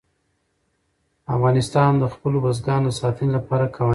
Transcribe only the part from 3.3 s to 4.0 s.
لپاره قوانین لري.